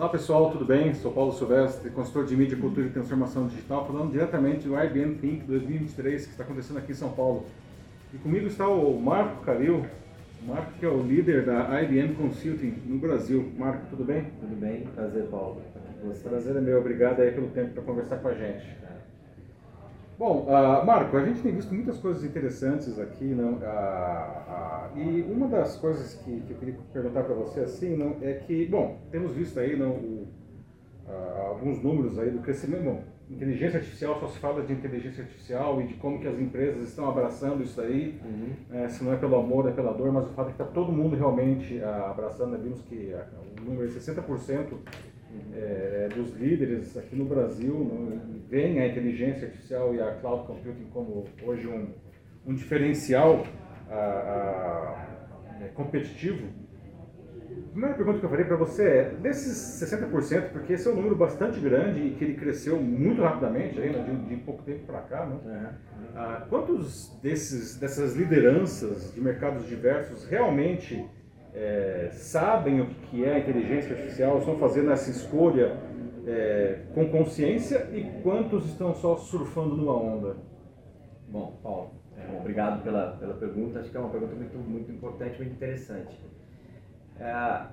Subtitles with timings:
[0.00, 0.94] Olá pessoal, tudo bem?
[0.94, 5.44] Sou Paulo Silvestre, consultor de mídia, cultura e transformação digital, falando diretamente do IBM Think
[5.44, 7.44] 2023 que está acontecendo aqui em São Paulo.
[8.14, 9.84] E comigo está o Marco Caril,
[10.42, 13.52] o Marco que é o líder da IBM Consulting no Brasil.
[13.58, 14.24] Marco, tudo bem?
[14.40, 15.60] Tudo bem, prazer Paulo.
[16.22, 18.79] Prazer é meu, obrigado aí pelo tempo para conversar com a gente.
[20.20, 23.52] Bom, uh, Marco, a gente tem visto muitas coisas interessantes aqui, não?
[23.52, 28.18] Uh, uh, e uma das coisas que, que eu queria perguntar para você assim, não,
[28.20, 30.28] é que, bom, temos visto aí não, o,
[31.48, 32.84] alguns números aí do crescimento.
[32.84, 36.86] Bom, inteligência artificial só se fala de inteligência artificial e de como que as empresas
[36.86, 38.20] estão abraçando isso aí.
[38.22, 38.76] Uhum.
[38.76, 40.66] É, se não é pelo amor, é pela dor, mas o fato é que está
[40.66, 42.50] todo mundo realmente abraçando.
[42.50, 42.60] Né?
[42.62, 43.16] Vimos que
[43.58, 44.76] o número é 60%
[45.54, 50.86] é, dos líderes aqui no Brasil né, veem a inteligência artificial e a cloud computing
[50.92, 51.88] como hoje um,
[52.46, 53.46] um diferencial
[53.88, 56.48] a, a, é, competitivo.
[57.50, 60.96] A primeira pergunta que eu falei para você é, desses 60%, porque esse é um
[60.96, 64.86] número bastante grande e que ele cresceu muito rapidamente aí, né, de, de pouco tempo
[64.86, 65.74] para cá, né?
[66.14, 71.04] Ah, quantos desses, dessas lideranças de mercados diversos realmente
[71.54, 75.76] é, sabem o que é a inteligência artificial, estão fazendo essa escolha
[76.26, 80.36] é, com consciência e quantos estão só surfando numa onda?
[81.28, 83.80] Bom, Paulo, é, obrigado pela, pela pergunta.
[83.80, 86.18] Acho que é uma pergunta muito, muito importante, muito interessante.
[87.18, 87.66] É,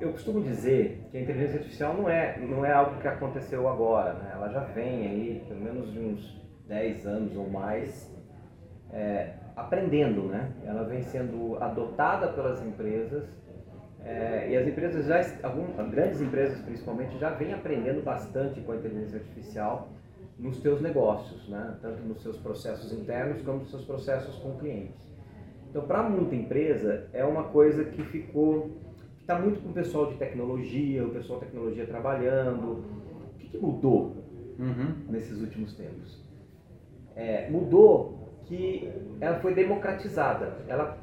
[0.00, 4.14] eu costumo dizer que a inteligência artificial não é, não é algo que aconteceu agora,
[4.14, 4.30] né?
[4.32, 8.10] ela já vem aí, pelo menos de uns 10 anos ou mais,
[8.92, 10.52] é, aprendendo, né?
[10.64, 13.24] Ela vem sendo adotada pelas empresas
[14.04, 18.76] é, e as empresas já, algumas grandes empresas principalmente, já vêm aprendendo bastante com a
[18.76, 19.88] inteligência artificial
[20.38, 21.76] nos seus negócios, né?
[21.80, 25.00] Tanto nos seus processos internos como nos seus processos com clientes.
[25.70, 28.70] Então, para muita empresa é uma coisa que ficou
[29.24, 32.84] está muito com o pessoal de tecnologia, o pessoal de tecnologia trabalhando.
[33.34, 34.16] O que, que mudou
[34.58, 34.94] uhum.
[35.08, 36.22] nesses últimos tempos?
[37.16, 40.52] É, mudou que ela foi democratizada.
[40.68, 40.98] Ela,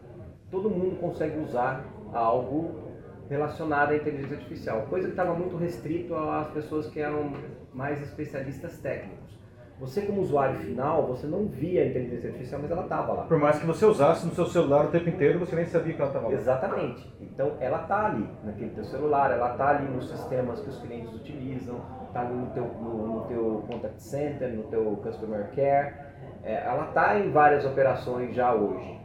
[0.49, 2.91] todo mundo consegue usar algo
[3.29, 7.31] relacionado à inteligência artificial, coisa que estava muito restrito às pessoas que eram
[7.73, 9.39] mais especialistas técnicos.
[9.79, 13.23] Você como usuário final, você não via a inteligência artificial, mas ela estava lá.
[13.23, 15.99] Por mais que você usasse no seu celular o tempo inteiro, você nem sabia que
[15.99, 16.33] ela estava lá.
[16.33, 17.11] Exatamente.
[17.19, 21.11] Então ela está ali, naquele teu celular, ela está ali nos sistemas que os clientes
[21.15, 26.10] utilizam, está ali no teu, no, no teu contact center, no teu customer care
[26.43, 28.99] é, ela está em várias operações já hoje.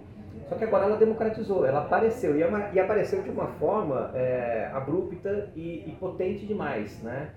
[0.49, 4.71] Só que agora ela democratizou, ela apareceu e, é e apareceu de uma forma é,
[4.73, 7.31] abrupta e, e, potente demais, né?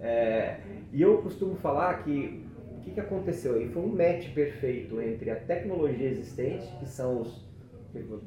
[0.00, 0.56] É,
[0.92, 2.44] e eu costumo falar que
[2.76, 7.20] o que, que aconteceu aí foi um match perfeito entre a tecnologia existente, que são
[7.20, 7.48] os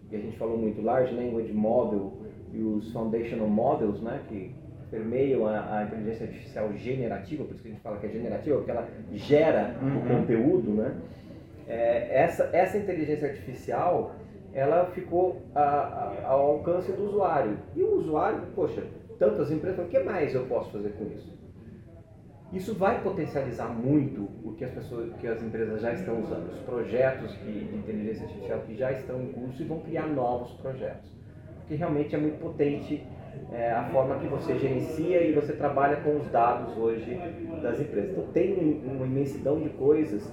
[0.10, 2.14] que a gente falou muito, Large Language Model
[2.52, 4.22] e os Foundational Models, né?
[4.28, 4.56] Que
[4.92, 8.58] permeiam a, a, inteligência artificial generativa, por isso que a gente fala que é generativa,
[8.58, 9.98] porque ela gera uhum.
[9.98, 10.98] o conteúdo, né?
[11.68, 14.14] É, essa, essa inteligência artificial,
[14.54, 17.58] ela ficou a, a, ao alcance do usuário.
[17.74, 18.84] E o usuário, poxa,
[19.18, 21.32] tantas empresas, o que mais eu posso fazer com isso?
[22.52, 26.60] Isso vai potencializar muito o que as pessoas, que as empresas já estão usando, os
[26.60, 31.10] projetos de, de inteligência artificial que já estão em curso e vão criar novos projetos,
[31.60, 33.08] porque realmente é muito potente
[33.52, 37.20] é, a forma que você gerencia e você trabalha com os dados hoje
[37.62, 38.12] das empresas.
[38.12, 40.32] Então tem uma imensidão de coisas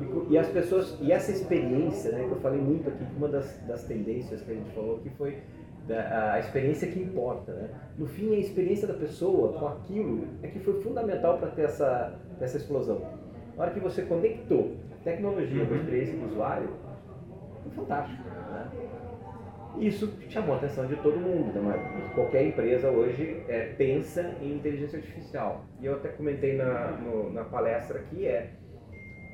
[0.00, 3.58] e, e as pessoas e essa experiência, né, que eu falei muito aqui, uma das,
[3.66, 5.38] das tendências que a gente falou que foi
[5.86, 7.52] da, a experiência que importa.
[7.52, 7.70] Né?
[7.96, 12.14] No fim, a experiência da pessoa com aquilo é que foi fundamental para ter essa,
[12.40, 13.00] essa explosão.
[13.56, 16.68] Na hora que você conectou tecnologia com a experiência do usuário,
[17.62, 18.22] foi fantástico.
[18.28, 18.68] Né?
[19.80, 22.10] Isso chamou a atenção de todo mundo, né?
[22.14, 25.64] qualquer empresa hoje é, pensa em inteligência artificial.
[25.80, 28.50] E eu até comentei na, no, na palestra aqui, é,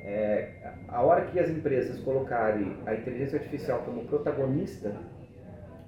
[0.05, 4.94] é, a hora que as empresas colocarem a inteligência artificial como protagonista,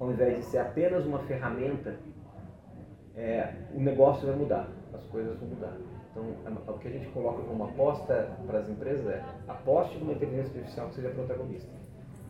[0.00, 1.94] ao invés de ser apenas uma ferramenta,
[3.14, 5.76] é, o negócio vai mudar, as coisas vão mudar.
[6.10, 10.14] Então, é, o que a gente coloca como aposta para as empresas é aposte numa
[10.14, 11.85] inteligência artificial que seja protagonista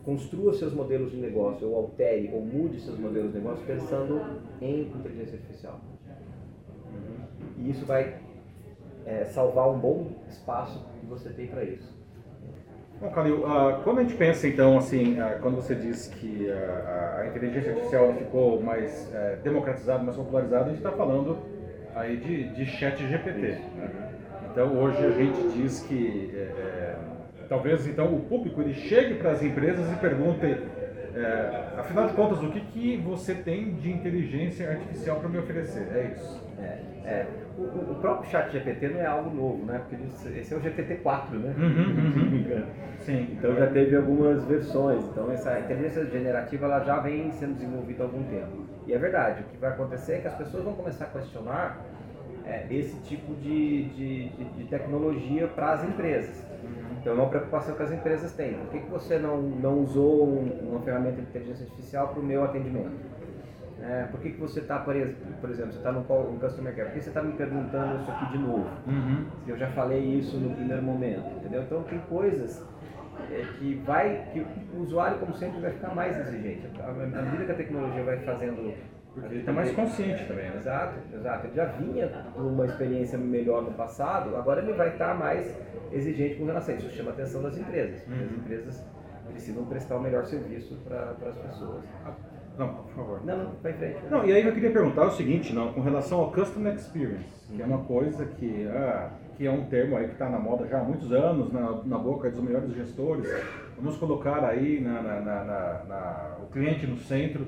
[0.07, 4.21] construa seus modelos de negócio, ou altere, ou mude seus modelos de negócio pensando
[4.61, 5.81] em inteligência artificial.
[7.57, 8.15] E isso vai
[9.05, 11.93] é, salvar um bom espaço que você tem para isso.
[13.01, 17.19] Bom, Calil, uh, quando a gente pensa então, assim, uh, quando você diz que uh,
[17.19, 21.37] a inteligência artificial ficou mais uh, democratizada, mais popularizada, a gente está falando
[21.93, 23.41] aí de, de chat GPT.
[23.75, 24.13] Né?
[24.49, 26.95] Então hoje a gente diz que é,
[27.47, 30.45] talvez então o público ele chegue para as empresas e pergunte
[31.17, 35.87] É, afinal de contas, o que, que você tem de inteligência artificial para me oferecer?
[35.91, 36.43] É isso.
[36.59, 37.25] É, é.
[37.57, 39.81] O, o, próprio chat GPT não é algo novo, né?
[39.89, 39.95] Porque
[40.39, 41.55] esse é o GPT-4, né?
[41.57, 42.65] Uhum, uhum.
[42.99, 43.29] Sim.
[43.31, 45.03] Então já teve algumas versões.
[45.05, 48.67] Então essa inteligência generativa ela já vem sendo desenvolvida há algum tempo.
[48.85, 51.83] E é verdade, o que vai acontecer é que as pessoas vão começar a questionar
[52.45, 56.46] é, esse tipo de, de, de, de tecnologia para as empresas.
[57.07, 58.55] Então é uma preocupação que as empresas têm.
[58.55, 62.43] Por que, que você não, não usou uma ferramenta de inteligência artificial para o meu
[62.43, 62.91] atendimento?
[63.81, 64.93] É, por que, que você está, por,
[65.39, 68.11] por exemplo, você está no, no Customer Care, por que você está me perguntando isso
[68.11, 68.67] aqui de novo?
[68.85, 69.25] Uhum.
[69.45, 71.61] Se eu já falei isso no primeiro momento, entendeu?
[71.61, 72.61] Então tem coisas
[73.31, 74.45] é, que vai, que
[74.75, 76.69] o usuário, como sempre, vai ficar mais exigente.
[76.81, 78.73] À medida que a tecnologia vai fazendo
[79.19, 80.57] porque ele está mais consciente também, né?
[80.57, 81.47] Exato, exato.
[81.47, 85.55] Ele já vinha com uma experiência melhor no passado, agora ele vai estar mais
[85.91, 86.89] exigente com relação a isso.
[86.91, 88.07] Chama a atenção das empresas.
[88.07, 88.13] Uhum.
[88.13, 88.85] As empresas
[89.31, 91.83] precisam prestar o melhor serviço para as pessoas.
[92.57, 93.25] Não, por favor.
[93.25, 93.97] Não, não, vai em frente.
[94.09, 97.25] Não, e aí eu queria perguntar o seguinte, não, com relação ao Customer Experience,
[97.55, 100.67] que é uma coisa que, ah, que é um termo aí que está na moda
[100.67, 103.27] já há muitos anos, na, na boca dos melhores gestores.
[103.77, 107.47] Vamos colocar aí na, na, na, na o cliente no centro.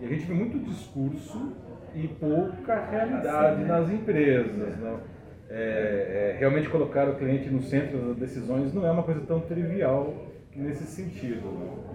[0.00, 1.52] E a gente vê muito discurso
[1.94, 4.78] e pouca realidade assim, nas empresas.
[4.78, 5.00] Não?
[5.48, 9.40] É, é, realmente colocar o cliente no centro das decisões não é uma coisa tão
[9.40, 10.14] trivial
[10.54, 11.42] nesse sentido.
[11.42, 11.94] Não?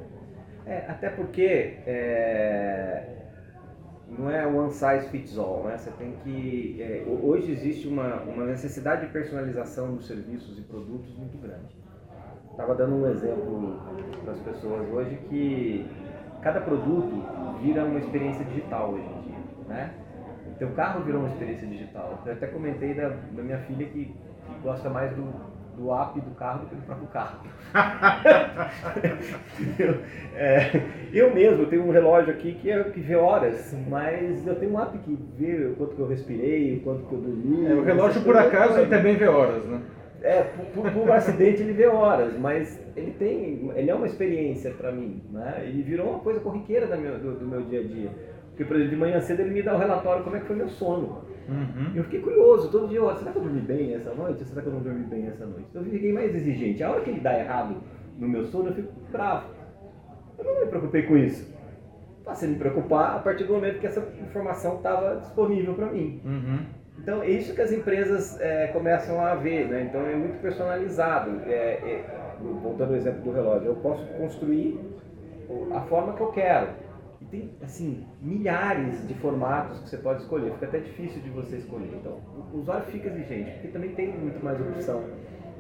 [0.66, 3.04] É, até porque é,
[4.08, 5.78] não é one size fits all, né?
[5.78, 11.16] Você tem que é, hoje existe uma, uma necessidade de personalização dos serviços e produtos
[11.18, 11.76] muito grande.
[12.52, 13.80] Estava dando um exemplo
[14.24, 15.86] para as pessoas hoje que
[16.42, 17.22] cada produto
[17.62, 19.38] vira uma experiência digital hoje em dia,
[19.68, 19.92] né?
[20.58, 22.22] Teu carro virou uma experiência digital.
[22.26, 25.24] Eu até comentei da, da minha filha que, que gosta mais do,
[25.78, 27.40] do app do carro do que do próprio carro.
[30.36, 30.82] é,
[31.14, 34.82] eu mesmo tenho um relógio aqui que, é, que vê horas, mas eu tenho um
[34.82, 37.66] app que vê o quanto que eu respirei, o quanto que eu dormi.
[37.66, 39.80] É, o relógio por acaso ele também vê horas, né?
[40.22, 44.72] É, por, por, por acidente ele vê horas, mas ele tem, ele é uma experiência
[44.72, 45.64] para mim, né?
[45.64, 48.10] Ele virou uma coisa corriqueira do meu, do, do meu dia a dia.
[48.50, 50.48] Porque, por exemplo, de manhã cedo ele me dá o um relatório como é que
[50.48, 51.24] foi meu sono.
[51.48, 51.94] Uhum.
[51.96, 54.44] Eu fiquei curioso, todo dia, será que eu dormi bem essa noite?
[54.44, 55.66] Será que eu não dormi bem essa noite?
[55.70, 56.84] Então eu fiquei mais exigente.
[56.84, 57.78] A hora que ele dá errado
[58.18, 59.48] no meu sono, eu fico bravo.
[60.38, 61.58] Eu não me preocupei com isso.
[62.24, 66.22] Passei a me preocupar a partir do momento que essa informação estava disponível para mim.
[66.24, 66.60] Uhum.
[67.02, 69.84] Então, é isso que as empresas é, começam a ver, né?
[69.84, 71.42] Então, é muito personalizado.
[71.46, 72.06] É, é,
[72.62, 74.80] voltando ao exemplo do relógio, eu posso construir
[75.74, 76.68] a forma que eu quero
[77.30, 81.92] tem assim milhares de formatos que você pode escolher, fica até difícil de você escolher.
[82.00, 82.20] Então,
[82.54, 85.04] o usuário fica exigente, porque também tem muito mais opção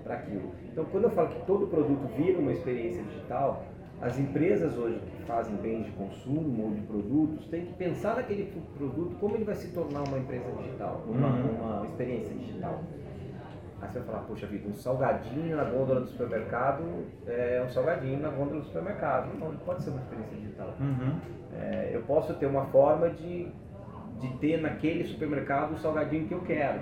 [0.03, 0.51] para aquilo.
[0.71, 3.63] Então, quando eu falo que todo produto vira uma experiência digital,
[4.01, 8.51] as empresas hoje que fazem bens de consumo ou de produtos têm que pensar naquele
[8.75, 11.51] produto como ele vai se tornar uma empresa digital, uma, uhum.
[11.51, 12.81] uma experiência digital.
[13.79, 16.83] Aí você vai falar, poxa vida, um salgadinho na gôndola do supermercado
[17.27, 19.29] é um salgadinho na gôndola do supermercado.
[19.39, 20.73] Não, não pode ser uma experiência digital.
[20.79, 21.19] Uhum.
[21.53, 23.51] É, eu posso ter uma forma de,
[24.19, 26.79] de ter naquele supermercado o salgadinho que eu quero.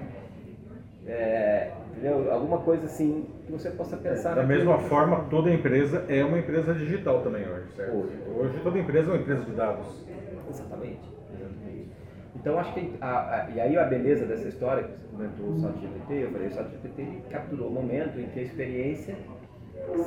[1.05, 2.31] É, entendeu?
[2.31, 4.35] Alguma coisa assim que você possa pensar.
[4.35, 7.95] da mesma forma, toda empresa é uma empresa digital também hoje, certo?
[7.95, 10.05] Hoje, hoje toda empresa é uma empresa de dados.
[10.49, 10.99] Exatamente.
[11.33, 11.91] exatamente.
[12.35, 15.81] Então acho que a, a, e aí a beleza dessa história que você comentou o
[15.81, 19.15] GPT, eu falei, o GPT capturou o momento em que a experiência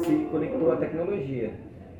[0.04, 1.52] se conectou à tecnologia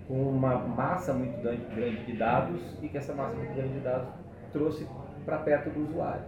[0.06, 4.08] com uma massa muito grande de dados e que essa massa muito grande de dados
[4.52, 4.86] trouxe
[5.24, 6.22] para perto do usuário.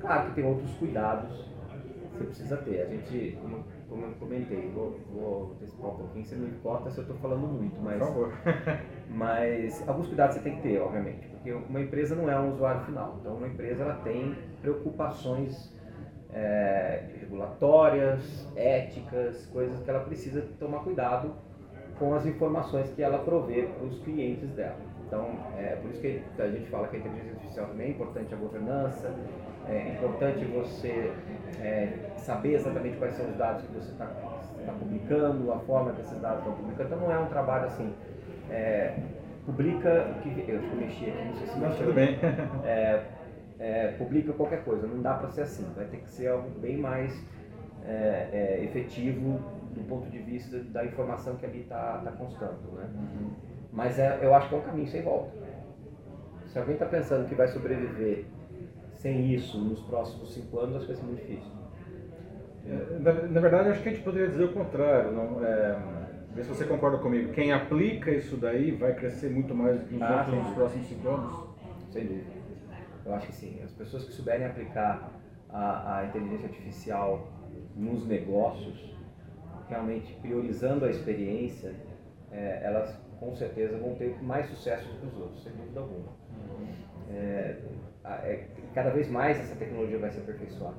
[0.00, 1.55] Claro que tem outros cuidados
[2.16, 2.82] você precisa ter.
[2.82, 6.98] A gente, como, como eu comentei, vou, vou antecipar um pouquinho, você não importa se
[6.98, 8.32] eu estou falando muito, mas, Por favor.
[9.10, 12.84] mas alguns cuidados você tem que ter, obviamente, porque uma empresa não é um usuário
[12.84, 13.16] final.
[13.20, 15.74] Então, uma empresa ela tem preocupações
[16.32, 21.32] é, regulatórias, éticas, coisas que ela precisa tomar cuidado
[21.98, 24.76] com as informações que ela provê para os clientes dela.
[25.06, 28.34] Então, é por isso que a gente fala que a inteligência artificial também é importante
[28.34, 29.14] a governança,
[29.68, 31.12] é importante você
[31.60, 36.00] é, saber exatamente quais são os dados que você está tá publicando, a forma que
[36.00, 36.88] esses dados estão publicando.
[36.94, 37.92] Então, não é um trabalho assim,
[38.50, 38.96] é,
[39.44, 40.50] publica o que.
[40.50, 41.86] Eu acho que eu mexi aqui, não sei se mexeu.
[41.86, 42.18] Tudo bem.
[42.64, 43.02] É,
[43.58, 46.76] é, publica qualquer coisa, não dá para ser assim, vai ter que ser algo bem
[46.76, 47.12] mais
[47.86, 49.40] é, é, efetivo
[49.72, 52.72] do ponto de vista da informação que ali está tá constando.
[52.74, 52.88] Né?
[52.94, 53.30] Uhum.
[53.72, 55.30] Mas é, eu acho que é um caminho sem volta.
[56.46, 58.24] Se alguém está pensando que vai sobreviver
[58.96, 61.50] sem isso nos próximos cinco anos, acho que vai ser muito difícil.
[62.66, 65.12] É, na, na, verdade, acho que a gente poderia dizer o contrário.
[65.12, 65.78] Não, é,
[66.36, 67.32] Vê se você concorda comigo.
[67.32, 71.34] Quem aplica isso daí vai crescer muito mais nos, Ah, outros, nos próximos cinco anos?
[71.90, 72.30] Sem dúvida.
[73.06, 73.58] Eu acho que sim.
[73.64, 75.12] As pessoas que souberem aplicar
[75.48, 77.26] a, a inteligência artificial
[77.74, 78.94] nos negócios,
[79.70, 81.74] realmente priorizando a experiência,
[82.30, 86.12] é, elas com certeza vão ter mais sucesso do que os outros, sem dúvida alguma.
[87.10, 87.56] É,
[88.04, 90.74] a- é, cada vez mais essa tecnologia vai se aperfeiçoar.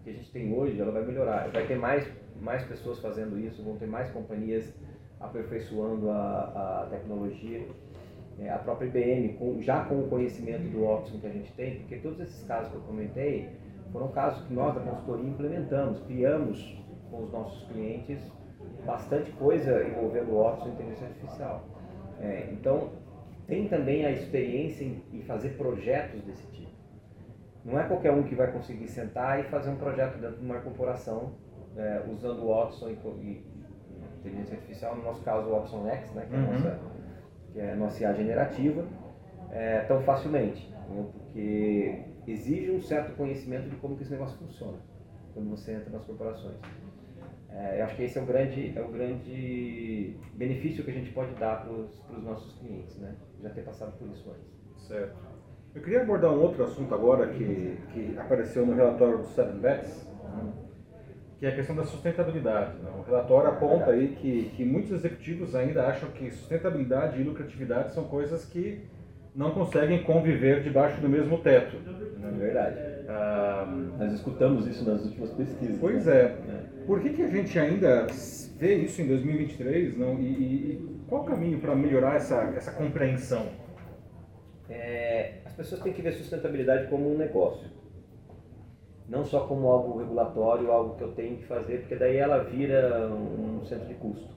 [0.00, 1.50] O que a gente tem hoje, ela vai melhorar.
[1.50, 4.72] Vai ter mais, mais pessoas fazendo isso, vão ter mais companhias
[5.20, 7.68] aperfeiçoando a, a tecnologia.
[8.40, 11.80] É, a própria IBM, com- já com o conhecimento do Option que a gente tem,
[11.80, 13.50] porque todos esses casos que eu comentei
[13.92, 18.18] foram casos que nós da consultoria implementamos, criamos com os nossos clientes
[18.86, 21.64] bastante coisa envolvendo o Option e inteligência artificial.
[22.18, 22.92] É, então,
[23.46, 26.81] tem também a experiência em, em fazer projetos desse tipo.
[27.64, 30.60] Não é qualquer um que vai conseguir sentar e fazer um projeto dentro de uma
[30.60, 31.30] corporação
[31.76, 33.42] é, usando o Watson e, e-
[34.18, 36.52] inteligência artificial, no nosso caso o Watson X, né, que, é a Uhum.
[36.52, 36.78] nossa,
[37.52, 38.84] que é a nossa IA generativa,
[39.50, 41.06] é, tão facilmente, entendeu?
[41.12, 44.78] porque exige um certo conhecimento de como que esse negócio funciona
[45.34, 46.56] quando você entra nas corporações.
[47.50, 51.10] É, eu acho que esse é o grande, é o grande benefício que a gente
[51.10, 53.14] pode dar para os nossos clientes, né?
[53.42, 54.86] já ter passado por isso antes.
[54.88, 55.31] Certo.
[55.74, 60.06] Eu queria abordar um outro assunto agora que, que apareceu no relatório do Seven Bets,
[60.34, 60.52] né,
[61.38, 62.74] que é a questão da sustentabilidade.
[62.78, 62.90] né?
[62.98, 68.04] O relatório aponta aí que, que muitos executivos ainda acham que sustentabilidade e lucratividade são
[68.04, 68.84] coisas que
[69.34, 71.76] não conseguem conviver debaixo do mesmo teto.
[72.22, 72.76] É verdade.
[73.08, 73.66] Ah,
[73.98, 75.78] Nós escutamos isso nas últimas pesquisas.
[75.80, 76.16] Pois né?
[76.16, 76.36] é.
[76.86, 78.06] Por que, que a gente ainda
[78.58, 80.18] vê isso em 2023 não?
[80.20, 83.46] E, e- e qual o caminho para melhorar essa, essa compreensão?
[84.68, 87.68] É, as pessoas têm que ver sustentabilidade como um negócio.
[89.06, 93.06] Não só como algo regulatório, algo que eu tenho que fazer, porque daí ela vira
[93.06, 94.34] um centro de custo.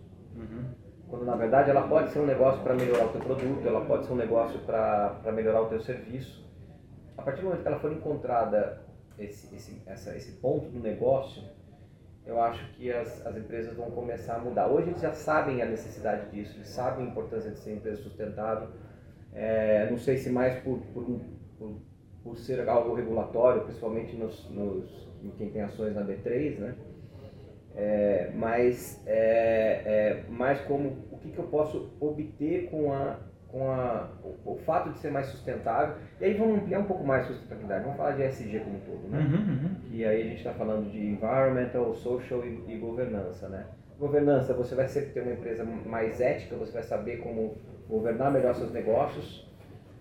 [1.07, 4.05] Quando na verdade ela pode ser um negócio para melhorar o teu produto, ela pode
[4.05, 6.45] ser um negócio para melhorar o teu serviço.
[7.17, 8.81] A partir do momento que ela for encontrada
[9.17, 11.41] esse, esse, essa, esse ponto do negócio,
[12.25, 14.67] eu acho que as, as empresas vão começar a mudar.
[14.67, 18.67] Hoje eles já sabem a necessidade disso, eles sabem a importância de ser empresa sustentável.
[19.35, 21.19] É, não sei se mais por, por,
[21.59, 21.73] por,
[22.23, 26.75] por ser algo regulatório, principalmente nos, nos, em quem tem ações na B3, né?
[27.77, 33.17] É, mas é, é, mais como o que, que eu posso obter com, a,
[33.49, 35.95] com a, o, o fato de ser mais sustentável.
[36.21, 38.79] E aí vamos ampliar um pouco mais a sustentabilidade, vamos falar de ESG como um
[38.79, 39.19] todo, né?
[39.91, 43.65] E aí a gente está falando de environmental, social e, e governança, né?
[43.97, 47.55] Governança, você vai sempre ter uma empresa mais ética, você vai saber como
[47.87, 49.45] governar melhor seus negócios.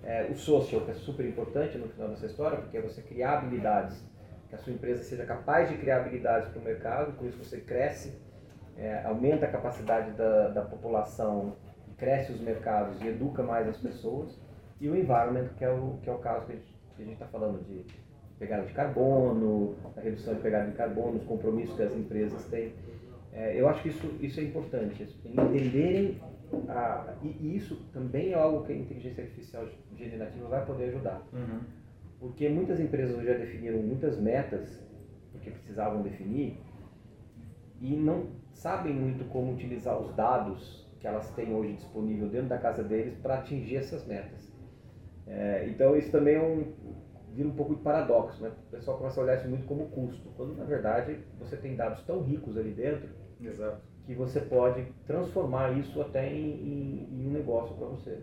[0.02, 3.38] É, o social, que é super importante no final dessa história, porque é você criar
[3.38, 4.04] habilidades,
[4.48, 7.58] que a sua empresa seja capaz de criar habilidades para o mercado, com isso você
[7.60, 8.12] cresce,
[8.76, 11.56] é, aumenta a capacidade da, da população,
[11.96, 14.38] cresce os mercados e educa mais as pessoas.
[14.80, 17.64] E o environment, que é o, que é o caso que a gente está falando
[17.64, 17.86] de
[18.38, 22.74] pegada de carbono, a redução de pegada de carbono, os compromissos que as empresas têm.
[23.34, 26.20] É, eu acho que isso, isso é importante, isso, entenderem,
[26.68, 31.20] a, e isso também é algo que a inteligência artificial generativa vai poder ajudar.
[32.20, 34.80] Porque muitas empresas já definiram muitas metas,
[35.32, 36.60] porque precisavam definir,
[37.80, 42.58] e não sabem muito como utilizar os dados que elas têm hoje disponível dentro da
[42.58, 44.54] casa deles para atingir essas metas.
[45.26, 46.72] É, então isso também é um,
[47.34, 48.52] vira um pouco de paradoxo, né?
[48.68, 52.02] O pessoal começa a olhar isso muito como custo, quando na verdade você tem dados
[52.04, 53.08] tão ricos ali dentro
[53.40, 53.78] Exato.
[54.06, 58.18] que você pode transformar isso até em, em- em um negócio para você.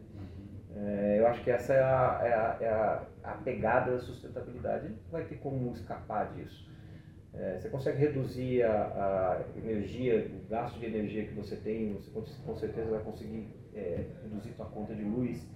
[0.75, 4.87] É, eu acho que essa é a, é a- é a- a pegada da sustentabilidade.
[4.87, 6.69] Não vai ter como escapar disso.
[7.33, 12.23] É, você consegue reduzir a, energia, o gasto de energia que você tem, você com-
[12.45, 15.47] com certeza vai conseguir é, reduzir sua conta de luz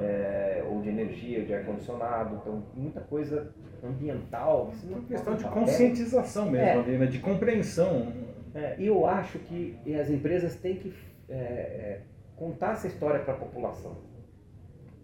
[0.00, 2.36] é, ou de energia, de ar-condicionado.
[2.36, 3.52] Então, muita coisa
[3.84, 4.72] ambiental.
[4.80, 5.60] que É não uma questão de papel.
[5.62, 6.98] conscientização mesmo, É.
[6.98, 7.06] né?
[7.06, 8.12] de compreensão.
[8.54, 10.92] É, e eu acho que as empresas têm que
[11.28, 12.00] é, é,
[12.34, 13.98] contar essa história para a população,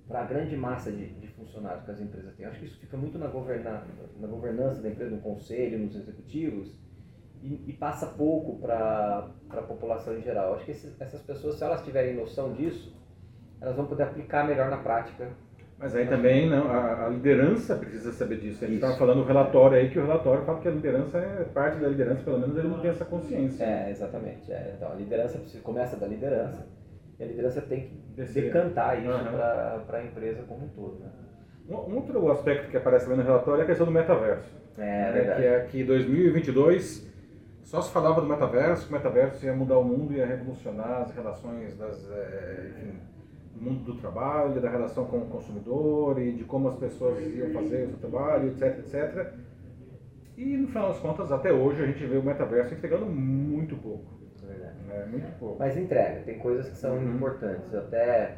[0.09, 2.44] para a grande massa de, de funcionários que as empresas têm.
[2.47, 3.85] Eu acho que isso fica muito na, governa,
[4.18, 6.83] na governança da empresa, no conselho, nos executivos,
[7.42, 10.54] e, passa pouco para a população em geral.
[10.54, 12.97] Acho que esses- essas pessoas, se elas tiverem noção disso,
[13.64, 15.28] elas vão poder aplicar melhor na prática.
[15.78, 18.64] Mas aí também não, a, a liderança precisa saber disso.
[18.64, 21.44] A gente estava falando do relatório aí, que o relatório fala que a liderança é
[21.52, 23.64] parte da liderança, pelo menos ele não tem essa consciência.
[23.64, 24.52] É, exatamente.
[24.52, 24.75] é.
[24.76, 26.66] Então, a liderança começa da liderança,
[27.18, 28.44] e a liderança tem que Descer.
[28.44, 29.80] decantar isso Aham.
[29.87, 31.00] para a empresa como um todo.
[31.00, 31.09] Né?
[31.68, 34.49] Um outro aspecto que aparece também no relatório é a questão do metaverso.
[34.76, 35.40] É, né, verdade.
[35.40, 37.11] Que é que 2022
[37.62, 41.14] só se falava do metaverso, que o metaverso ia mudar o mundo, ia revolucionar as
[41.14, 42.99] relações das, é, enfim,
[43.56, 47.87] mundo do trabalho, da relação com o consumidor e de como as pessoas iam fazer
[47.87, 49.32] o seu trabalho, etc, etc.
[50.37, 54.12] E no final das contas, até hoje, a gente vê o metaverso entregando muito pouco.
[54.90, 55.58] É, muito pouco.
[55.58, 57.14] Mas entrega, tem coisas que são uhum.
[57.16, 57.73] importantes.
[57.73, 58.37] Eu até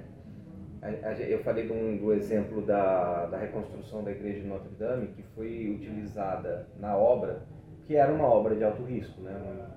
[1.28, 5.70] eu falei do, do exemplo da, da reconstrução da igreja de Notre Dame, que foi
[5.70, 7.42] utilizada na obra,
[7.87, 9.32] que era uma obra de alto risco, né?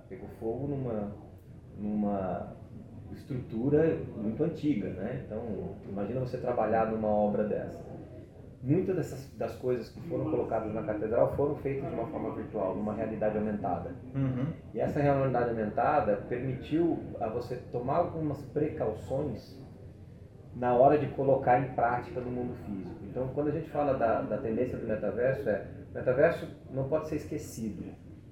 [0.08, 1.12] Pegou fogo numa,
[1.78, 2.56] numa
[3.14, 5.24] estrutura muito antiga, né?
[5.26, 7.84] Então, imagina você trabalhar numa obra dessa.
[8.62, 12.76] Muitas dessas das coisas que foram colocadas na catedral foram feitas de uma forma virtual,
[12.76, 13.96] numa realidade aumentada.
[14.14, 14.48] Uhum.
[14.74, 19.58] E essa realidade aumentada permitiu a você tomar algumas precauções
[20.56, 23.00] na hora de colocar em prática no mundo físico.
[23.04, 27.08] Então, quando a gente fala da, da tendência do metaverso, é o metaverso não pode
[27.08, 27.86] ser esquecido.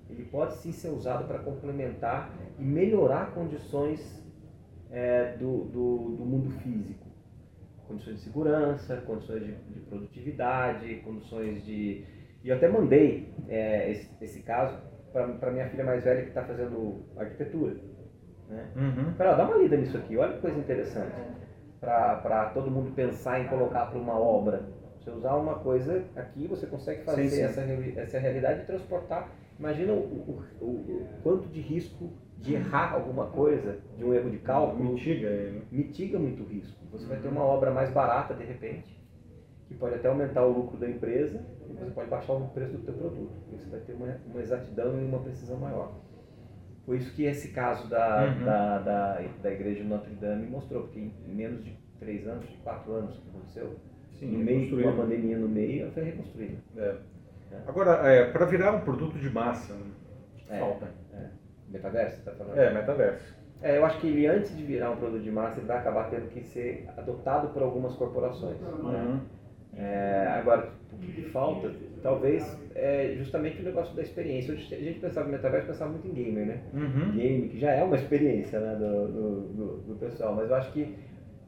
[0.09, 4.26] Ele pode sim ser usado para complementar e melhorar condições
[4.91, 7.07] é, do, do, do, mundo físico.
[7.87, 12.05] Condições de segurança, condições de, de produtividade, condições de...
[12.43, 14.77] E eu até mandei é, esse, esse caso
[15.11, 17.75] para minha filha mais velha que está fazendo arquitetura.
[18.49, 18.65] Né?
[18.75, 19.13] Uhum.
[19.13, 21.15] Para dar uma lida nisso aqui, olha que coisa interessante
[21.79, 24.69] para todo mundo pensar em colocar para uma obra.
[24.99, 27.43] Você usar uma coisa aqui, você consegue fazer sim, sim.
[27.43, 29.29] Essa, essa realidade e transportar.
[29.57, 34.29] Imagina o, o, o, o, quanto de risco de errar alguma coisa, de um erro
[34.29, 34.91] de cálculo.
[34.91, 35.63] Mitiga ele.
[35.71, 36.77] Mitiga muito risco.
[36.91, 38.97] Você vai ter uma obra mais barata de repente,
[39.67, 42.83] que pode até aumentar o lucro da empresa, e você pode baixar o preço do
[42.83, 43.33] teu produto.
[43.51, 45.93] Você vai ter uma, uma exatidão e uma precisão maior.
[46.85, 48.45] Foi isso que esse caso da, uhum.
[48.45, 52.55] da, da, da, igreja de Notre Dame mostrou, porque em menos de três anos, de
[52.57, 53.75] quatro anos que aconteceu,
[54.13, 56.57] Sim, no meio, com uma pandemia no meio, ela foi reconstruída.
[56.77, 56.95] É.
[57.51, 57.61] É.
[57.67, 59.85] Agora, é, para virar um produto de massa, né?
[60.49, 60.87] É, falta.
[61.69, 62.57] Metaverso, você está falando?
[62.57, 63.35] É, metaverso.
[63.61, 66.09] É, eu acho que ele, antes de virar um produto de massa, ele vai acabar
[66.09, 68.59] tendo que ser adotado por algumas corporações.
[68.59, 68.69] Né?
[68.69, 68.91] Uhum.
[68.91, 69.21] Né?
[69.77, 71.71] É, agora, o que falta,
[72.01, 74.53] talvez, é justamente o negócio da experiência.
[74.53, 76.61] Hoje, a gente pensava em metaverso, pensava muito em gamer, né?
[76.73, 77.11] Uhum.
[77.15, 80.35] Game, que já é uma experiência né, do, do, do, do pessoal.
[80.35, 80.95] Mas eu acho que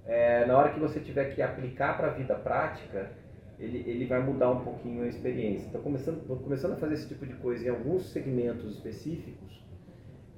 [0.06, 3.12] é, na hora que você tiver que aplicar para a vida prática,
[3.60, 5.68] ele, ele vai mudar um pouquinho a experiência.
[5.68, 9.59] Então, começando, começando a fazer esse tipo de coisa em alguns segmentos específicos,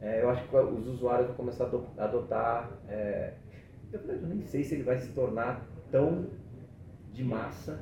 [0.01, 2.71] é, eu acho que os usuários vão começar a adotar.
[2.87, 3.33] É,
[3.93, 6.27] eu nem sei se ele vai se tornar tão
[7.11, 7.79] de massa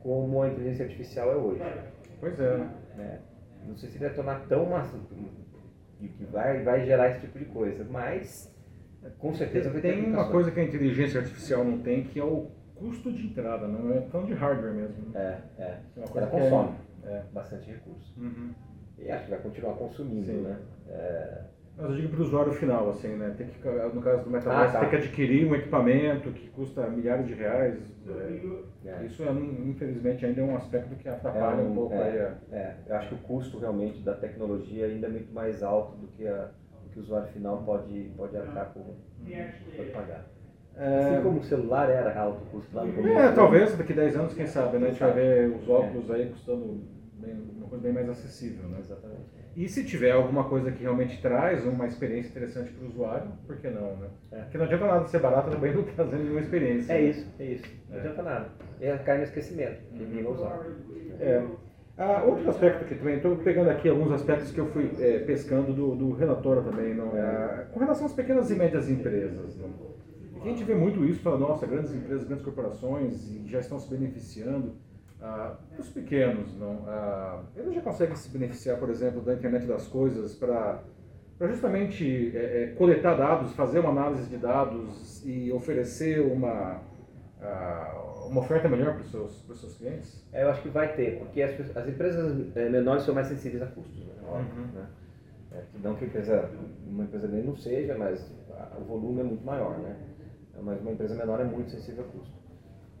[0.00, 1.62] como a inteligência artificial é hoje.
[2.18, 2.56] Pois é.
[2.96, 3.20] Né?
[3.66, 4.98] Não sei se vai tornar tão massa
[6.00, 8.52] que vai, vai gerar esse tipo de coisa, mas
[9.18, 12.24] com certeza vai ter Tem uma coisa que a inteligência artificial não tem, que é
[12.24, 15.10] o custo de entrada, não é tão de hardware mesmo.
[15.10, 15.40] Né?
[15.58, 15.80] É, é.
[15.96, 17.24] é Ela consome é, é.
[17.32, 18.12] bastante recurso.
[18.20, 18.52] Uhum.
[18.98, 20.42] E acho que vai continuar consumindo, Sim.
[20.42, 20.58] né?
[20.88, 21.42] É...
[21.76, 23.34] Mas eu digo para o usuário final, assim, né?
[23.36, 24.80] Tem que, no caso do Metaverse, ah, tá.
[24.80, 27.78] tem que adquirir um equipamento que custa milhares de reais.
[28.06, 29.04] É, é.
[29.06, 32.20] Isso, é, infelizmente, ainda é um aspecto que atrapalha é um, um, pouco é, aí.
[32.20, 32.34] A...
[32.52, 36.08] É, eu acho que o custo realmente da tecnologia ainda é muito mais alto do
[36.08, 36.50] que, a,
[36.84, 38.94] do que o usuário final pode, pode arcar com,
[39.76, 40.26] pode pagar.
[40.76, 43.18] Assim como o celular era alto custo lá no começo.
[43.18, 44.88] É, talvez daqui a 10 anos, quem sabe, né?
[44.88, 46.82] A gente vai ver os óculos aí custando
[47.14, 48.78] bem, uma coisa bem mais acessível, né?
[48.80, 49.41] Exatamente.
[49.54, 53.56] E se tiver alguma coisa que realmente traz uma experiência interessante para o usuário, por
[53.56, 54.08] que não, né?
[54.32, 54.40] É.
[54.42, 56.92] Porque não adianta nada ser barato também não trazendo nenhuma experiência.
[56.92, 57.08] É né?
[57.08, 57.64] isso, é isso.
[57.88, 58.00] Não é.
[58.00, 58.48] adianta nada.
[58.80, 60.66] E cai no esquecimento, ninguém vai usar.
[61.20, 61.46] É.
[61.98, 65.74] Ah, outro aspecto que também, estou pegando aqui alguns aspectos que eu fui é, pescando
[65.74, 67.14] do, do relatório também, não?
[67.16, 69.58] É, com relação às pequenas e médias empresas.
[69.58, 69.70] Não?
[70.40, 74.74] A gente vê muito isso, fala, nossa, grandes empresas, grandes corporações já estão se beneficiando
[75.22, 76.84] ah, os pequenos, não?
[76.88, 80.82] Ah, eles já conseguem se beneficiar, por exemplo, da internet das coisas para
[81.40, 86.80] justamente é, é, coletar dados, fazer uma análise de dados e oferecer uma,
[87.40, 90.26] ah, uma oferta melhor para os seus, seus clientes?
[90.32, 93.62] É, eu acho que vai ter, porque as, as empresas é, menores são mais sensíveis
[93.62, 94.14] a custos, né?
[94.24, 94.66] Uhum.
[94.74, 94.86] né?
[95.52, 96.50] É, não que empresa,
[96.86, 98.34] uma empresa grande não seja, mas
[98.80, 99.96] o volume é muito maior, né?
[100.60, 102.41] Mas uma empresa menor é muito sensível a custo.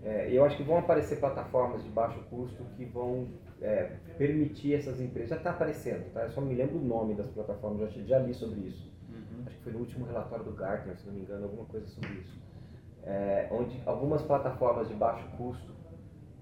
[0.04, 3.28] É, eu acho que vão aparecer plataformas de baixo custo que vão
[3.60, 5.30] é, permitir essas empresas.
[5.30, 6.22] Já está aparecendo, tá?
[6.22, 8.92] Eu só me lembro o nome das plataformas, já, já li sobre isso.
[9.08, 9.44] Uhum.
[9.46, 12.10] Acho que foi no último relatório do Gartner, se não me engano, alguma coisa sobre
[12.14, 12.42] isso.
[13.04, 15.72] É, onde algumas plataformas de baixo custo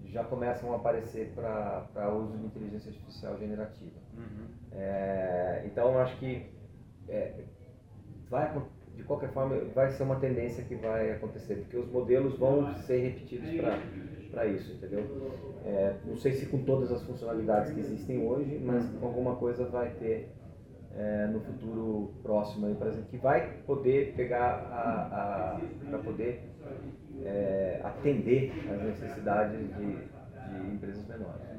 [0.07, 3.99] já começam a aparecer para uso de inteligência artificial generativa.
[4.17, 4.49] Uhum.
[4.73, 6.51] É, então, eu acho que
[7.09, 7.45] é,
[8.29, 8.47] vai
[9.01, 12.99] de qualquer forma, vai ser uma tendência que vai acontecer, porque os modelos vão ser
[12.99, 13.49] repetidos
[14.31, 15.05] para isso, entendeu?
[15.65, 19.91] É, não sei se com todas as funcionalidades que existem hoje, mas alguma coisa vai
[19.91, 20.29] ter
[20.97, 25.59] é, no futuro próximo, aí, por exemplo, que vai poder pegar
[25.89, 26.43] para poder
[27.25, 31.51] é, atender as necessidades de, de empresas menores.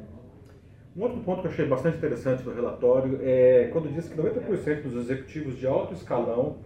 [0.95, 4.81] Um outro ponto que eu achei bastante interessante no relatório é quando diz que 90%
[4.81, 6.57] dos executivos de alto escalão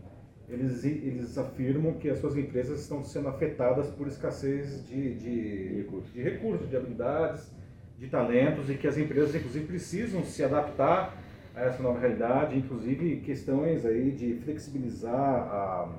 [0.47, 6.13] eles, eles afirmam que as suas empresas estão sendo afetadas por escassez de, de, recursos.
[6.13, 7.51] de recursos, de habilidades,
[7.97, 11.17] de talentos e que as empresas, inclusive, precisam se adaptar
[11.55, 15.89] a essa nova realidade, inclusive questões aí de flexibilizar a,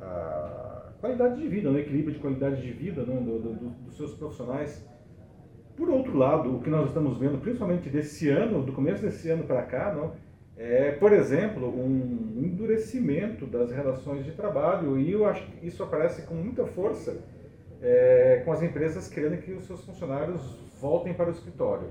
[0.00, 3.54] a qualidade de vida, o equilíbrio de qualidade de vida né, do, do,
[3.84, 4.84] dos seus profissionais.
[5.76, 9.44] Por outro lado, o que nós estamos vendo, principalmente desse ano, do começo desse ano
[9.44, 10.12] para cá, não,
[10.62, 16.20] é, por exemplo, um endurecimento das relações de trabalho e eu acho que isso aparece
[16.26, 17.16] com muita força
[17.80, 20.42] é, com as empresas querendo que os seus funcionários
[20.78, 21.88] voltem para o escritório.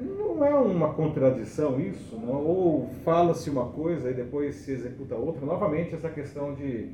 [0.00, 2.46] Não é uma contradição isso, não?
[2.46, 5.44] ou fala-se uma coisa e depois se executa outra.
[5.44, 6.92] Novamente, essa questão de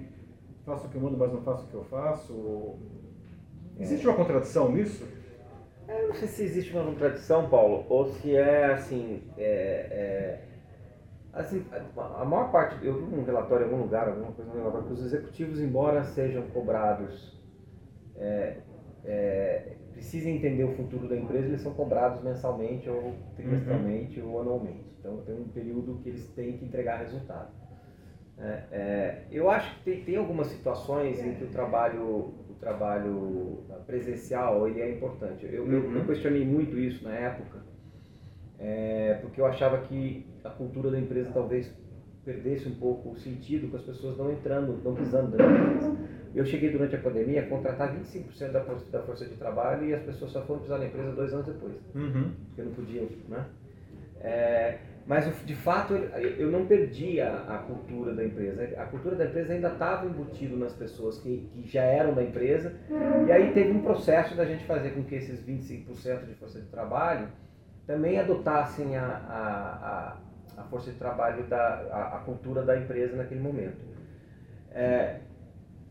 [0.64, 2.77] faço o que eu mando, mas não faço o que eu faço.
[3.79, 5.07] Existe uma contradição nisso?
[5.87, 9.22] Eu não sei se existe uma contradição, Paulo, ou se é assim.
[9.37, 10.53] É, é
[11.35, 11.66] Assim,
[11.97, 14.92] a maior parte, eu vi um relatório em algum lugar, alguma coisa no relatório, que
[14.92, 17.42] os executivos, embora sejam cobrados,
[18.16, 18.59] é,
[19.05, 24.33] é, precisem entender o futuro da empresa, eles são cobrados mensalmente ou trimestralmente uhum.
[24.33, 24.85] ou anualmente.
[25.01, 27.53] Então tem um período que eles têm que entregar resultado.
[28.38, 33.64] É, é, eu acho que tem, tem, algumas situações em que o trabalho, o trabalho
[33.87, 35.47] presencial ele é importante.
[35.47, 35.73] Eu, uhum.
[35.73, 37.62] eu, eu questionei muito isso na época,
[38.59, 41.72] é, porque eu achava que a cultura da empresa talvez
[42.24, 45.96] perdesse um pouco o sentido com as pessoas não entrando, não pisando dentro da empresa.
[46.35, 49.94] Eu cheguei durante a pandemia a contratar 25% da força, da força de trabalho e
[49.94, 52.33] as pessoas só foram pisar na empresa dois anos depois, uhum.
[52.46, 53.46] porque não podiam, né?
[54.20, 58.62] É, mas de fato eu não perdi a, a, cultura da empresa.
[58.78, 62.72] A cultura da empresa ainda estava embutida nas pessoas que, que, já eram da empresa.
[63.26, 66.66] E aí teve um processo da gente fazer com que esses 25% de força de
[66.68, 67.28] trabalho
[67.87, 70.16] também adotassem a, a,
[70.56, 73.78] a força de trabalho, da, a, a, cultura da empresa naquele momento.
[74.70, 75.20] É,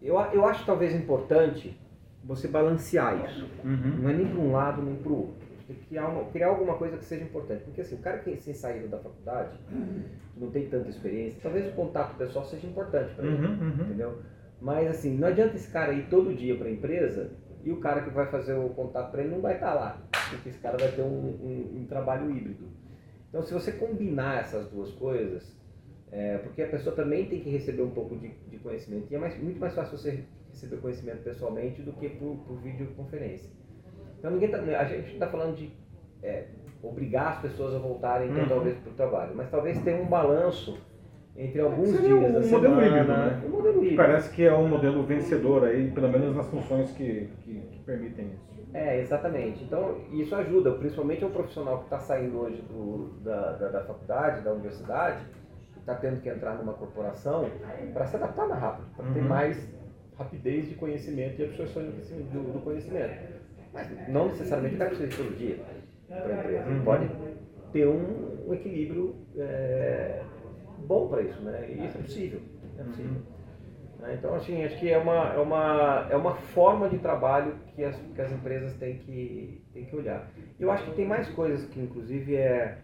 [0.01, 1.79] eu, eu acho talvez importante
[2.23, 3.49] você balancear isso.
[3.63, 3.97] Uhum.
[4.01, 5.43] Não é nem para um lado nem para o outro.
[5.67, 7.63] Tem que criar, uma, criar alguma coisa que seja importante.
[7.63, 11.67] Porque assim, o cara que sem saída da faculdade, que não tem tanta experiência, talvez
[11.67, 13.85] o contato pessoal seja importante para ele, uhum, uhum.
[13.85, 14.19] entendeu?
[14.61, 17.31] Mas assim, não adianta esse cara ir todo dia para a empresa
[17.63, 20.01] e o cara que vai fazer o contato para ele não vai estar tá lá,
[20.29, 22.67] porque esse cara vai ter um, um, um trabalho híbrido.
[23.33, 25.57] Então, se você combinar essas duas coisas,
[26.11, 29.17] é, porque a pessoa também tem que receber um pouco de, de conhecimento, e é
[29.17, 33.49] mais, muito mais fácil você receber conhecimento pessoalmente do que por, por videoconferência.
[34.19, 35.71] Então, ninguém tá, a gente está falando de
[36.21, 36.45] é,
[36.83, 38.49] obrigar as pessoas a voltarem então, uhum.
[38.49, 40.77] talvez para o trabalho, mas talvez tenha um balanço
[41.35, 42.69] entre alguns dias um, da um semana.
[42.69, 43.43] Modelo híbrido, né?
[43.43, 43.95] Um modelo híbrido.
[43.95, 48.27] Parece que é um modelo vencedor aí, pelo menos nas funções que, que, que permitem
[48.27, 48.52] isso.
[48.73, 49.63] É, exatamente.
[49.63, 54.41] Então, isso ajuda, principalmente ao profissional que está saindo hoje do, da, da, da, faculdade,
[54.41, 55.23] da universidade,
[55.73, 57.49] que está tendo que entrar numa corporação,
[57.93, 59.13] para se adaptar mais rápido, para uhum.
[59.13, 59.69] ter mais
[60.17, 63.13] rapidez de conhecimento e absorção do, do conhecimento.
[63.71, 65.59] Mas não necessariamente vai precisar todo dia
[66.07, 66.69] para a empresa.
[66.69, 66.83] Uhum.
[66.83, 67.09] Pode
[67.71, 70.23] ter um, um equilíbrio é,
[70.79, 71.67] bom para isso, né?
[71.69, 72.41] E isso é possível.
[72.79, 73.11] É possível.
[73.11, 73.43] Uhum.
[73.99, 74.15] Né?
[74.15, 77.95] Então, assim, acho que é uma, é uma, é uma forma de trabalho que as,
[77.95, 80.29] que as empresas têm que, têm que olhar.
[80.59, 82.77] Eu acho que tem mais coisas que, inclusive, é,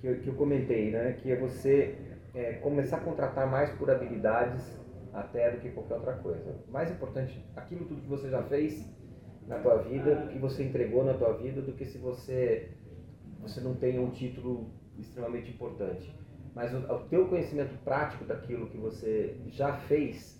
[0.00, 1.14] que, eu, que eu comentei, né?
[1.20, 1.96] que é você
[2.34, 4.78] é, começar a contratar mais por habilidades
[5.12, 6.54] até do que qualquer outra coisa.
[6.68, 8.88] Mais importante, aquilo tudo que você já fez
[9.46, 12.70] na tua vida, que você entregou na tua vida, do que se você,
[13.40, 16.14] você não tem um título extremamente importante.
[16.54, 20.37] Mas o, o teu conhecimento prático daquilo que você já fez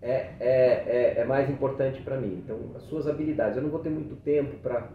[0.00, 2.42] é, é, é, é mais importante para mim.
[2.44, 3.56] Então, as suas habilidades.
[3.56, 4.88] Eu não vou ter muito tempo para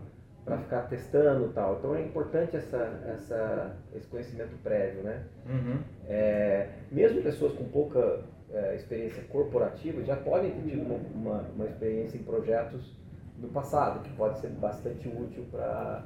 [0.46, 1.78] para ficar testando tal.
[1.78, 5.24] Então é importante essa, essa, esse conhecimento prévio, né?
[5.48, 5.78] Uhum.
[6.08, 8.20] É, mesmo pessoas com pouca
[8.52, 12.94] é, experiência corporativa já podem ter tido uma, uma, uma, experiência em projetos
[13.39, 16.04] no passado, que pode ser bastante útil para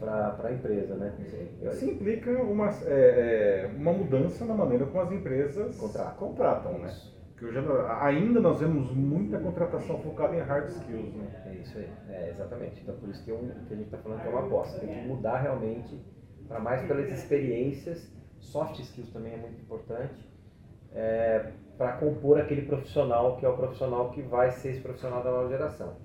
[0.00, 1.14] para a empresa, né?
[1.62, 6.92] Isso implica uma, é, é, uma mudança na maneira como as empresas contratam, contratam né?
[7.42, 7.68] Porque hoje
[8.00, 11.42] ainda nós vemos muita contratação focada em hard skills, né?
[11.46, 12.80] É isso aí, é, exatamente.
[12.80, 14.78] Então por isso que, é um, que a gente está falando que é uma aposta.
[14.78, 16.00] Tem que mudar realmente
[16.46, 18.08] para mais pelas experiências.
[18.38, 20.24] Soft skills também é muito importante.
[20.94, 25.32] É, para compor aquele profissional que é o profissional que vai ser esse profissional da
[25.32, 25.96] nova geração.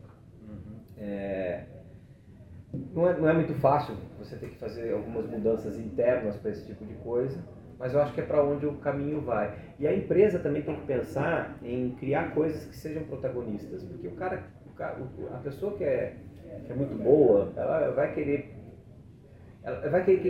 [0.42, 0.80] Uhum.
[0.98, 1.66] É,
[2.74, 6.66] não, é, não é muito fácil você ter que fazer algumas mudanças internas para esse
[6.66, 7.44] tipo de coisa
[7.80, 9.54] mas eu acho que é para onde o caminho vai.
[9.80, 14.12] E a empresa também tem que pensar em criar coisas que sejam protagonistas, porque o
[14.12, 14.98] cara, o cara
[15.34, 16.16] a pessoa que é,
[16.66, 18.58] que é muito boa, ela vai querer
[19.68, 20.22] ela vai querer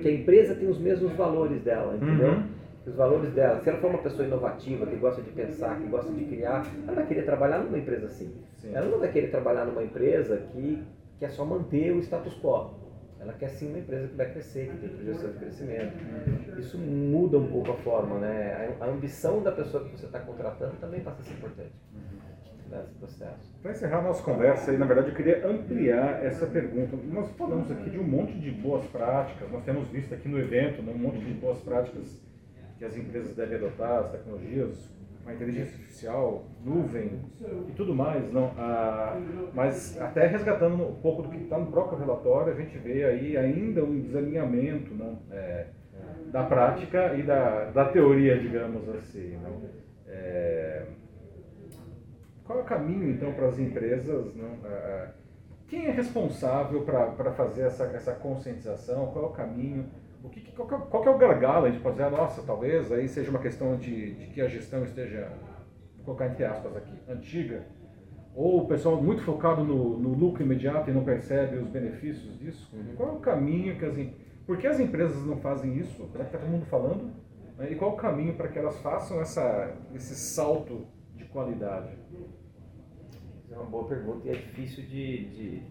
[0.00, 2.32] que a empresa tenha os mesmos valores dela, entendeu?
[2.32, 2.44] Uhum.
[2.86, 3.58] Os valores dela.
[3.60, 6.96] Se ela for uma pessoa inovativa, que gosta de pensar, que gosta de criar, ela
[6.96, 8.34] vai querer trabalhar numa empresa assim.
[8.56, 8.74] Sim.
[8.74, 10.82] Ela não vai querer trabalhar numa empresa que,
[11.18, 12.81] que é só manter o status quo.
[13.22, 15.94] Ela quer sim uma empresa que vai crescer, que tem projeção de crescimento.
[16.58, 18.76] Isso muda um pouco a forma, né?
[18.80, 21.72] A ambição da pessoa que você está contratando também passa a ser importante
[22.68, 23.52] nesse processo.
[23.62, 26.96] Para encerrar a nossa conversa, na verdade eu queria ampliar essa pergunta.
[26.96, 30.82] Nós falamos aqui de um monte de boas práticas, nós temos visto aqui no evento
[30.82, 32.20] né, um monte de boas práticas
[32.78, 34.90] que as empresas devem adotar, as tecnologias,
[35.26, 37.20] a inteligência artificial, nuvem
[37.68, 38.52] e tudo mais, não.
[38.58, 39.16] Ah,
[39.54, 43.36] mas até resgatando um pouco do que está no próprio relatório, a gente vê aí
[43.36, 45.66] ainda um desalinhamento não, é,
[46.32, 49.38] da prática e da, da teoria, digamos assim.
[49.42, 49.62] Não.
[50.06, 50.86] É,
[52.44, 54.34] qual é o caminho então para as empresas?
[54.34, 55.08] Não, é,
[55.68, 59.06] quem é responsável para fazer essa, essa conscientização?
[59.06, 59.86] Qual é o caminho?
[60.22, 61.66] O que, qual, que é, qual que é o gargalo?
[61.66, 64.84] A gente pode dizer, nossa, talvez aí seja uma questão de, de que a gestão
[64.84, 65.32] esteja,
[65.96, 67.66] vou colocar entre aspas aqui, antiga,
[68.34, 72.70] ou o pessoal muito focado no, no lucro imediato e não percebe os benefícios disso.
[72.72, 72.94] Uhum.
[72.96, 73.96] Qual é o caminho que as
[74.46, 76.08] por que as empresas não fazem isso?
[76.12, 77.12] Já que está todo mundo falando.
[77.56, 77.72] Né?
[77.72, 81.96] E qual é o caminho para que elas façam essa, esse salto de qualidade?
[83.50, 85.62] É uma boa pergunta e é difícil de, de,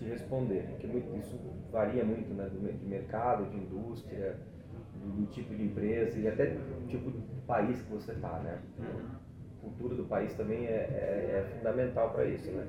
[0.00, 1.38] de responder, porque muito, isso
[1.70, 4.36] varia muito né, de mercado, de indústria,
[4.94, 8.58] do, tipo de empresa e até do tipo de país que você está, né?
[8.78, 12.66] A cultura do país também é, é, é fundamental para isso, né?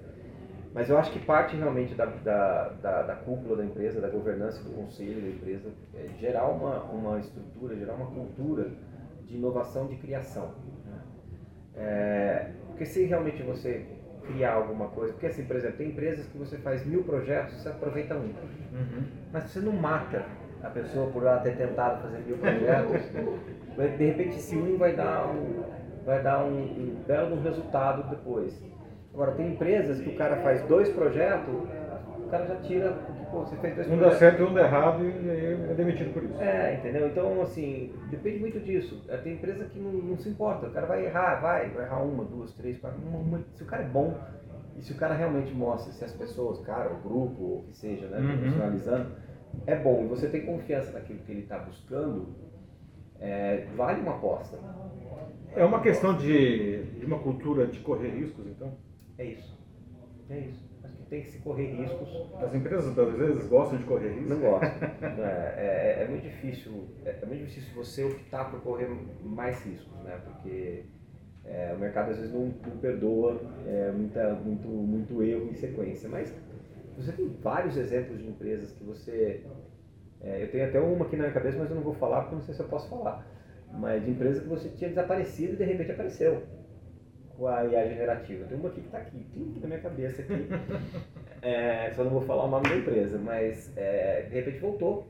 [0.74, 4.63] Mas eu acho que parte realmente da, da, da, da, cúpula da empresa, da governança
[4.63, 8.72] do conselho da empresa, é gerar uma, uma estrutura, gerar uma cultura
[9.26, 10.54] de inovação, de criação.
[10.86, 11.02] Né?
[11.76, 13.86] É, porque se realmente você
[14.28, 17.70] criar alguma coisa, porque assim, por exemplo, tem empresas que você faz mil projetos, você
[17.70, 18.34] aproveita um.
[18.74, 19.04] Uhum.
[19.32, 20.26] Mas você não mata
[20.64, 23.02] a pessoa por ela ter tentado fazer mil projetos,
[23.98, 25.64] de repente esse um vai dar um,
[26.06, 28.62] vai dar um, um belo resultado depois.
[29.14, 31.68] Agora, tem empresas que o cara faz dois projetos,
[32.32, 32.91] cara já tira,
[33.30, 34.08] pô, você fez dois um projetos.
[34.08, 36.41] Um dá certo e um dá errado e aí é demitido por isso.
[36.41, 37.08] É, entendeu?
[37.08, 39.04] Então, assim, depende muito disso.
[39.10, 42.02] É, tem empresa que não, não se importa, o cara vai errar, vai, vai errar
[42.02, 43.00] uma, duas, três, quatro.
[43.02, 44.17] Uma, uma, se o cara é bom,
[44.78, 47.78] e se o cara realmente mostra, se as pessoas, cara, o grupo, ou o que
[47.78, 48.38] seja, né, uhum.
[48.39, 49.12] profissionalizando,
[49.67, 52.30] é bom, e você tem confiança naquilo que ele está buscando,
[53.20, 54.58] é, vale uma aposta.
[55.54, 58.72] É uma questão de, de uma cultura de correr riscos, então?
[59.17, 59.60] É isso.
[60.30, 60.71] É isso.
[61.12, 62.10] Tem que se correr riscos.
[62.41, 64.30] As empresas, às vezes, gostam de correr riscos?
[64.30, 64.69] Não gostam.
[65.19, 68.88] é, é, é, muito difícil, é, é, muito difícil você optar por correr
[69.21, 70.21] mais riscos, né?
[70.24, 70.86] Porque
[71.43, 76.08] é, o mercado, às vezes, não, não perdoa é, muita, muito, muito erro em sequência.
[76.08, 76.34] Mas
[76.95, 79.45] você tem vários exemplos de empresas que você...
[80.21, 82.36] É, eu tenho até uma aqui na minha cabeça, mas eu não vou falar porque
[82.36, 83.28] não sei se eu posso falar.
[83.74, 86.41] Mas de empresa que você tinha desaparecido e de repente apareceu
[87.41, 88.45] com a IA generativa.
[88.45, 90.47] Tem uma aqui que está aqui, tem na minha cabeça aqui.
[91.41, 95.08] é, só não vou falar o nome da empresa, mas é, de repente voltou.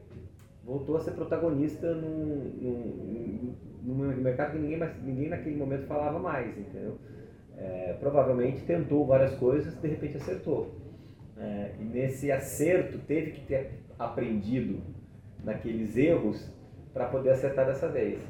[0.63, 6.19] Voltou a ser protagonista num, num, num mercado que ninguém, mais, ninguém naquele momento falava
[6.19, 6.97] mais, entendeu?
[7.57, 10.73] É, provavelmente tentou várias coisas, de repente acertou.
[11.37, 14.79] É, e nesse acerto teve que ter aprendido
[15.43, 16.49] naqueles erros
[16.93, 18.21] para poder acertar dessa vez.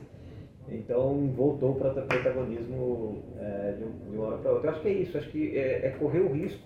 [0.69, 4.67] Então voltou para o protagonismo é, de, uma hora para outra.
[4.67, 6.63] Eu acho que é isso, acho que é, é correr o risco,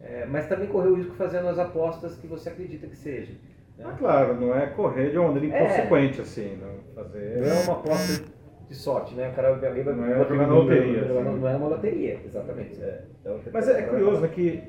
[0.00, 3.32] é, mas também correr o risco fazendo as apostas que você acredita que seja.
[3.76, 3.84] Né?
[3.86, 5.64] Ah, claro, não é correr de uma maneira é.
[5.64, 7.42] inconsequente assim, não fazer.
[7.42, 8.24] Não é uma aposta
[8.68, 9.28] de sorte, né?
[9.28, 11.02] O cara vai não é jogar na loteria.
[11.02, 11.38] Assim.
[11.40, 12.82] Não é uma loteria, exatamente.
[12.82, 13.02] É.
[13.20, 14.62] Então, mas é, curioso, né, que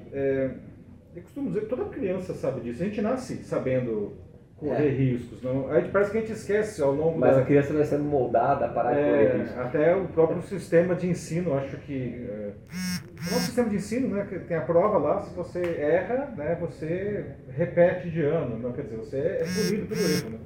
[1.16, 2.84] eu costumo dizer que toda criança sabe disso.
[2.84, 4.14] A gente nasce sabendo
[4.58, 4.90] correr é.
[4.90, 5.42] riscos.
[5.42, 5.70] Não?
[5.72, 7.42] A gente parece que a gente esquece ao longo Mas da...
[7.42, 9.58] a criança vai sendo moldada para é, correr riscos.
[9.60, 12.28] Até o próprio sistema de ensino, acho que...
[12.28, 16.56] É, o nosso sistema de ensino, né, tem a prova lá, se você erra, né,
[16.60, 18.58] você repete de ano.
[18.60, 20.30] Não, quer dizer, você é punido pelo erro.
[20.30, 20.40] Né?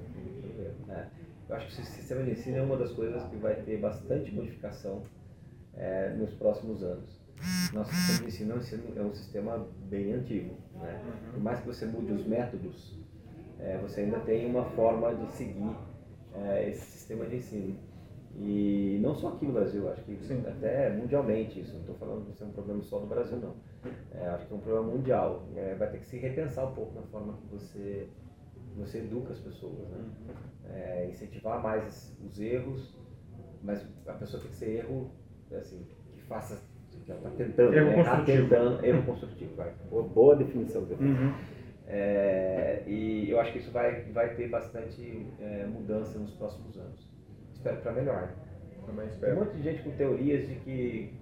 [0.90, 1.06] É.
[1.50, 4.34] Eu acho que o sistema de ensino é uma das coisas que vai ter bastante
[4.34, 5.04] modificação
[5.76, 7.22] é, nos próximos anos.
[7.74, 10.56] Nosso sistema de ensino é um sistema bem antigo.
[10.76, 11.02] Né?
[11.04, 11.32] Uhum.
[11.34, 13.01] Por mais que você mude os métodos,
[13.62, 15.76] é, você ainda tem uma forma de seguir
[16.34, 17.76] é, esse sistema de ensino.
[18.36, 20.44] E não só aqui no Brasil, acho que Sim.
[20.48, 21.74] até mundialmente isso.
[21.74, 23.56] Não estou falando que isso é um problema só do Brasil, não.
[24.14, 25.48] É, acho que é um problema mundial.
[25.56, 28.08] É, vai ter que se repensar um pouco na forma que você
[28.78, 30.06] você educa as pessoas, né?
[30.70, 32.98] É, incentivar mais os erros,
[33.62, 35.12] mas a pessoa tem que ser erro,
[35.52, 36.62] assim, que faça,
[37.06, 37.96] que ela está tentando, Erro né?
[37.96, 38.50] construtivo.
[38.50, 39.74] Tentando, erro construtivo, vai.
[39.90, 40.84] Boa, definição.
[40.84, 41.34] Uhum.
[41.94, 47.12] É, e eu acho que isso vai, vai ter bastante é, mudança nos próximos anos.
[47.54, 48.30] Espero para melhor.
[48.86, 49.36] Também Tem um espero.
[49.36, 51.14] monte de gente com teorias de que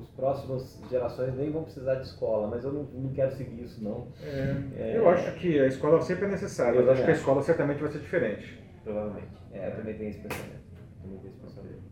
[0.00, 3.82] as próximas gerações nem vão precisar de escola, mas eu não, não quero seguir isso
[3.82, 7.14] não, É, eu acho que a escola sempre é necessária, Eu mas acho que a
[7.14, 8.62] escola certamente vai ser diferente.
[8.84, 9.26] provavelmente.
[9.52, 10.60] É, eu também tenho esse pensamento.
[11.02, 11.82] Também tenho esse pensamento.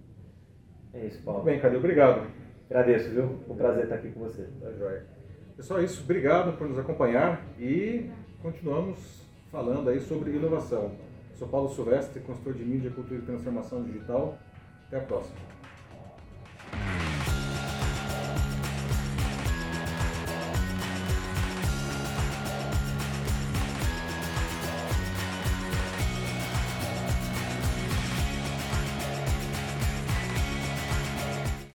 [0.95, 1.43] É isso, Paulo.
[1.43, 1.77] Muito bem, Cadê?
[1.77, 2.31] Obrigado.
[2.71, 3.39] Agradeço, viu?
[3.47, 4.47] Foi um prazer estar aqui com você.
[4.61, 5.05] Tá joia.
[5.59, 6.03] É isso.
[6.05, 8.09] Obrigado por nos acompanhar e
[8.41, 8.97] continuamos
[9.51, 10.93] falando aí sobre inovação.
[11.35, 14.39] Sou Paulo Silvestre, consultor de mídia, cultura e transformação digital.
[14.87, 15.58] Até a próxima.